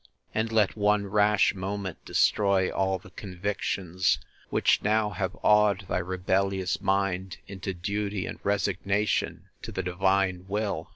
and 0.33 0.51
let 0.51 0.75
one 0.75 1.05
rash 1.05 1.53
moment 1.53 2.03
destroy 2.05 2.71
all 2.71 2.97
the 2.97 3.11
convictions, 3.11 4.17
which 4.49 4.81
now 4.81 5.11
have 5.11 5.37
awed 5.43 5.81
thy 5.87 5.99
rebellious 5.99 6.81
mind 6.81 7.37
into 7.45 7.71
duty 7.71 8.25
and 8.25 8.39
resignation 8.43 9.43
to 9.61 9.71
the 9.71 9.83
divine 9.83 10.43
will! 10.47 10.89